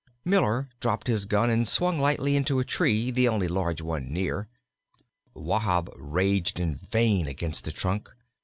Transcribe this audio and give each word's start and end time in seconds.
Miller 0.25 0.67
dropped 0.79 1.05
his 1.05 1.25
gun 1.27 1.51
and 1.51 1.67
swung 1.67 1.99
lightly 1.99 2.35
into 2.35 2.57
a 2.57 2.65
tree, 2.65 3.11
the 3.11 3.27
only 3.27 3.47
large 3.47 3.83
one 3.83 4.11
near. 4.11 4.47
Wahb 5.35 5.89
raged 5.95 6.59
in 6.59 6.73
vain 6.73 7.27
against 7.27 7.65
the 7.65 7.71
trunk. 7.71 8.09